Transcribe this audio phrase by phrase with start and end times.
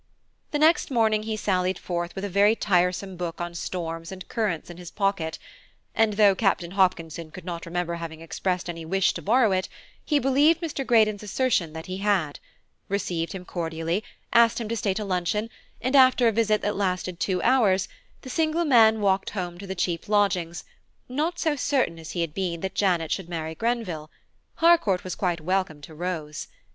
[0.49, 4.71] The next morning he sallied forth with a very tiresome book on storms and currents
[4.71, 5.37] in his pocket,
[5.93, 9.69] and though Captain Hopkinson could not remember having expressed any wish to borrow it,
[10.03, 10.83] he believed Mr.
[10.83, 14.03] Greydon's assertion that he had–received him cordially,
[14.33, 15.51] asked him to stay to luncheon,
[15.81, 17.87] and after a visit that lasted two hours,
[18.21, 20.63] the single man walked home to the cheap lodgings,
[21.07, 25.79] not so certain as he had been that Janet should marry Grenville–Harcourt was quite welcome
[25.81, 26.47] to Rose.